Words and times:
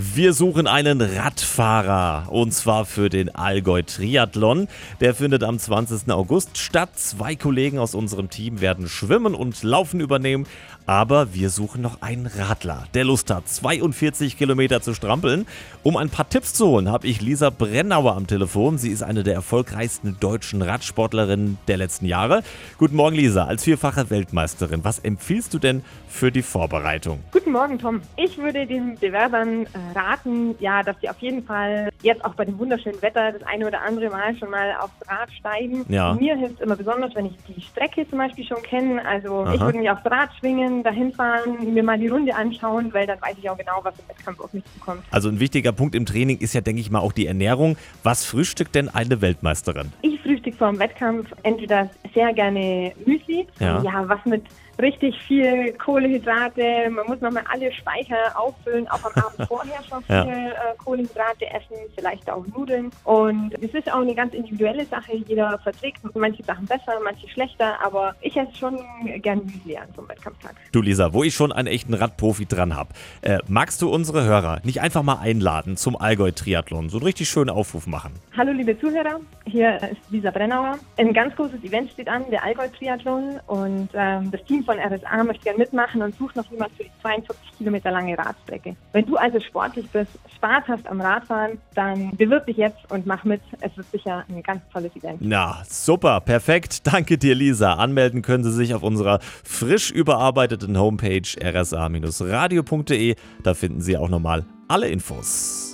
Wir 0.00 0.32
suchen 0.32 0.68
einen 0.68 1.00
Radfahrer 1.00 2.30
und 2.30 2.54
zwar 2.54 2.84
für 2.84 3.08
den 3.08 3.34
Allgäu 3.34 3.82
Triathlon. 3.82 4.68
Der 5.00 5.12
findet 5.12 5.42
am 5.42 5.58
20. 5.58 6.12
August 6.12 6.56
statt. 6.56 6.90
Zwei 6.94 7.34
Kollegen 7.34 7.80
aus 7.80 7.96
unserem 7.96 8.30
Team 8.30 8.60
werden 8.60 8.86
Schwimmen 8.88 9.34
und 9.34 9.64
Laufen 9.64 9.98
übernehmen. 9.98 10.46
Aber 10.86 11.34
wir 11.34 11.50
suchen 11.50 11.82
noch 11.82 12.00
einen 12.00 12.26
Radler, 12.26 12.84
der 12.94 13.04
Lust 13.04 13.30
hat, 13.30 13.46
42 13.46 14.38
Kilometer 14.38 14.80
zu 14.80 14.94
strampeln. 14.94 15.46
Um 15.82 15.96
ein 15.96 16.08
paar 16.08 16.28
Tipps 16.28 16.54
zu 16.54 16.68
holen, 16.68 16.88
habe 16.88 17.06
ich 17.08 17.20
Lisa 17.20 17.50
Brennauer 17.50 18.16
am 18.16 18.26
Telefon. 18.26 18.78
Sie 18.78 18.90
ist 18.90 19.02
eine 19.02 19.24
der 19.24 19.34
erfolgreichsten 19.34 20.16
deutschen 20.18 20.62
Radsportlerinnen 20.62 21.58
der 21.66 21.76
letzten 21.76 22.06
Jahre. 22.06 22.42
Guten 22.78 22.96
Morgen, 22.96 23.16
Lisa. 23.16 23.44
Als 23.44 23.64
vierfache 23.64 24.08
Weltmeisterin, 24.10 24.84
was 24.84 25.00
empfiehlst 25.00 25.52
du 25.52 25.58
denn 25.58 25.82
für 26.08 26.32
die 26.32 26.42
Vorbereitung? 26.42 27.18
Guten 27.32 27.52
Morgen, 27.52 27.78
Tom. 27.78 28.00
Ich 28.16 28.38
würde 28.38 28.64
den 28.64 28.94
Bewerbern 28.94 29.66
äh, 29.66 29.87
raten, 29.94 30.54
ja, 30.60 30.82
dass 30.82 30.96
sie 31.00 31.08
auf 31.08 31.18
jeden 31.18 31.44
Fall 31.44 31.90
jetzt 32.02 32.24
auch 32.24 32.34
bei 32.34 32.44
dem 32.44 32.58
wunderschönen 32.58 33.00
Wetter 33.02 33.32
das 33.32 33.42
eine 33.44 33.66
oder 33.66 33.82
andere 33.82 34.10
Mal 34.10 34.36
schon 34.36 34.50
mal 34.50 34.74
aufs 34.80 35.08
Rad 35.08 35.30
steigen. 35.32 35.84
Ja. 35.88 36.14
Mir 36.14 36.36
hilft 36.36 36.60
immer 36.60 36.76
besonders, 36.76 37.14
wenn 37.14 37.26
ich 37.26 37.36
die 37.48 37.60
Strecke 37.60 38.08
zum 38.08 38.18
Beispiel 38.18 38.44
schon 38.44 38.62
kenne. 38.62 39.04
Also 39.06 39.42
Aha. 39.42 39.54
ich 39.54 39.60
würde 39.60 39.78
mich 39.78 39.90
aufs 39.90 40.04
Rad 40.04 40.30
schwingen, 40.38 40.82
dahin 40.82 41.12
fahren, 41.12 41.74
mir 41.74 41.82
mal 41.82 41.98
die 41.98 42.08
Runde 42.08 42.34
anschauen, 42.34 42.92
weil 42.92 43.06
dann 43.06 43.20
weiß 43.20 43.36
ich 43.38 43.48
auch 43.48 43.58
genau, 43.58 43.80
was 43.82 43.94
im 43.98 44.08
Wettkampf 44.08 44.40
auf 44.40 44.52
mich 44.52 44.64
zukommt. 44.74 45.02
Also 45.10 45.28
ein 45.28 45.40
wichtiger 45.40 45.72
Punkt 45.72 45.94
im 45.94 46.06
Training 46.06 46.38
ist 46.38 46.54
ja, 46.54 46.60
denke 46.60 46.80
ich 46.80 46.90
mal, 46.90 47.00
auch 47.00 47.12
die 47.12 47.26
Ernährung. 47.26 47.76
Was 48.02 48.24
frühstückt 48.24 48.74
denn 48.74 48.88
eine 48.88 49.20
Weltmeisterin? 49.20 49.92
Ich 50.02 50.20
frühstück 50.20 50.54
vor 50.54 50.70
dem 50.70 50.78
Wettkampf 50.78 51.32
entweder 51.42 51.90
sehr 52.14 52.32
gerne 52.32 52.92
Müsli, 53.04 53.17
Ja. 53.58 53.82
was 54.08 54.24
mit 54.24 54.42
richtig 54.80 55.16
viel 55.26 55.72
Kohlenhydrate. 55.72 56.88
Man 56.90 57.06
muss 57.06 57.20
nochmal 57.20 57.42
alle 57.52 57.72
Speicher 57.72 58.16
auffüllen, 58.36 58.86
auch 58.88 59.02
am 59.04 59.12
Abend 59.24 59.48
vorher 59.48 59.82
schon 59.88 60.02
viel 60.04 60.14
Ja. 60.14 60.24
äh, 60.24 60.52
Kohlenhydrate 60.78 61.46
essen, 61.46 61.76
vielleicht 61.96 62.30
auch 62.30 62.46
Nudeln. 62.46 62.90
Und 63.04 63.54
es 63.60 63.74
ist 63.74 63.92
auch 63.92 64.00
eine 64.02 64.14
ganz 64.14 64.34
individuelle 64.34 64.84
Sache. 64.86 65.16
Jeder 65.26 65.58
verträgt 65.58 65.98
manche 66.14 66.42
Sachen 66.44 66.66
besser, 66.66 66.92
manche 67.02 67.28
schlechter, 67.28 67.74
aber 67.84 68.14
ich 68.20 68.36
esse 68.36 68.54
schon 68.56 68.78
gern 69.20 69.40
Müsli 69.44 69.76
an 69.76 69.88
so 69.94 70.02
einem 70.02 70.10
Wettkampftag. 70.10 70.54
Du 70.72 70.80
Lisa, 70.80 71.12
wo 71.12 71.24
ich 71.24 71.34
schon 71.34 71.50
einen 71.52 71.66
echten 71.68 71.94
Radprofi 71.94 72.46
dran 72.46 72.76
habe, 72.76 72.90
äh, 73.22 73.38
magst 73.48 73.82
du 73.82 73.90
unsere 73.92 74.24
Hörer 74.24 74.60
nicht 74.64 74.80
einfach 74.80 75.02
mal 75.02 75.18
einladen 75.18 75.76
zum 75.76 75.96
Allgäu 76.00 76.30
Triathlon? 76.30 76.88
So 76.88 76.98
einen 76.98 77.06
richtig 77.06 77.28
schönen 77.28 77.50
Aufruf 77.50 77.86
machen. 77.88 78.12
Hallo 78.36 78.52
liebe 78.52 78.78
Zuhörer, 78.78 79.18
hier 79.46 79.76
ist 79.82 80.10
Lisa 80.10 80.30
Brennauer. 80.30 80.78
Ein 80.96 81.12
ganz 81.12 81.34
großes 81.34 81.62
Event 81.64 81.90
steht 81.90 82.08
an, 82.08 82.24
der 82.30 82.44
Allgäu 82.44 82.68
Triathlon 83.18 83.40
und 83.46 83.88
ähm, 83.94 84.30
das 84.30 84.42
Team 84.44 84.64
von 84.64 84.78
RSA 84.78 85.24
möchte 85.24 85.44
gerne 85.44 85.58
mitmachen 85.58 86.02
und 86.02 86.16
sucht 86.16 86.36
noch 86.36 86.50
jemand 86.50 86.72
für 86.72 86.84
die 86.84 86.90
42 87.02 87.58
Kilometer 87.58 87.90
lange 87.90 88.16
Radstrecke. 88.16 88.76
Wenn 88.92 89.06
du 89.06 89.16
also 89.16 89.40
sportlich 89.40 89.88
bist, 89.90 90.10
Spaß 90.36 90.64
hast 90.68 90.86
am 90.86 91.00
Radfahren, 91.00 91.58
dann 91.74 92.10
bewirb 92.16 92.46
dich 92.46 92.56
jetzt 92.56 92.90
und 92.90 93.06
mach 93.06 93.24
mit. 93.24 93.40
Es 93.60 93.76
wird 93.76 93.90
sicher 93.90 94.24
ein 94.28 94.42
ganz 94.42 94.62
tolles 94.72 94.94
Event. 94.96 95.18
Na, 95.20 95.62
super, 95.68 96.20
perfekt. 96.20 96.86
Danke 96.86 97.18
dir, 97.18 97.34
Lisa. 97.34 97.74
Anmelden 97.74 98.22
können 98.22 98.44
Sie 98.44 98.52
sich 98.52 98.74
auf 98.74 98.82
unserer 98.82 99.20
frisch 99.20 99.90
überarbeiteten 99.90 100.78
Homepage 100.78 101.22
rsa-radio.de. 101.42 103.16
Da 103.42 103.54
finden 103.54 103.80
Sie 103.80 103.96
auch 103.96 104.08
nochmal 104.08 104.44
alle 104.68 104.88
Infos. 104.88 105.68